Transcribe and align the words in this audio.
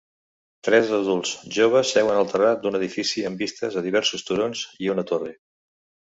Tres 0.67 0.91
adults 0.99 1.33
joves 1.57 1.91
seuen 1.97 2.17
al 2.21 2.31
terrat 2.31 2.63
d'un 2.63 2.77
edifici 2.79 3.25
amb 3.31 3.43
vistes 3.45 3.77
a 3.81 3.83
diversos 3.89 4.25
turons 4.31 4.63
i 4.87 4.91
una 4.95 5.05
torre 5.13 5.35